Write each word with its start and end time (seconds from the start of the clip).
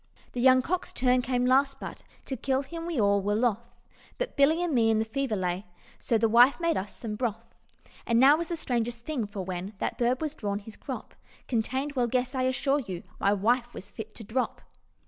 "The 0.31 0.41
young 0.41 0.63
cock's 0.63 0.91
turn 0.91 1.21
came 1.21 1.45
last, 1.45 1.79
but 1.79 2.01
To 2.25 2.35
kill 2.35 2.63
him 2.63 2.87
we 2.87 2.99
all 2.99 3.21
were 3.21 3.35
loth; 3.35 3.67
But 4.17 4.35
Billy 4.35 4.63
and 4.63 4.73
me 4.73 4.89
in 4.89 4.97
the 4.97 5.05
fever 5.05 5.35
lay, 5.35 5.67
So 5.99 6.17
the 6.17 6.27
wife 6.27 6.59
made 6.59 6.75
us 6.75 6.97
some 6.97 7.13
broth. 7.15 7.53
And 8.07 8.19
now 8.19 8.35
was 8.35 8.47
the 8.47 8.55
strangest 8.57 9.05
thing, 9.05 9.27
for 9.27 9.41
when 9.41 9.73
That 9.77 9.99
bird 9.99 10.19
was 10.19 10.33
drawn, 10.33 10.57
his 10.57 10.75
crop 10.75 11.13
Contained 11.47 11.91
well, 11.91 12.07
guess? 12.07 12.33
I 12.33 12.41
assure 12.45 12.79
you, 12.79 13.03
My 13.19 13.31
wife 13.31 13.75
was 13.75 13.91
fit 13.91 14.15
to 14.15 14.23
drop. 14.23 14.61